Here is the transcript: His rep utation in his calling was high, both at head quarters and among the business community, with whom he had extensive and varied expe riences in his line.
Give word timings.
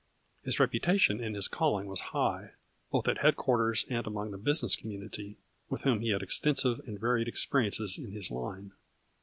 His 0.43 0.59
rep 0.59 0.71
utation 0.73 1.21
in 1.23 1.35
his 1.35 1.47
calling 1.47 1.85
was 1.85 1.99
high, 2.09 2.53
both 2.91 3.07
at 3.07 3.19
head 3.19 3.35
quarters 3.35 3.85
and 3.87 4.07
among 4.07 4.31
the 4.31 4.39
business 4.39 4.75
community, 4.75 5.37
with 5.69 5.83
whom 5.83 6.01
he 6.01 6.09
had 6.09 6.23
extensive 6.23 6.79
and 6.87 6.99
varied 6.99 7.27
expe 7.27 7.51
riences 7.69 7.99
in 8.03 8.11
his 8.11 8.31
line. 8.31 8.71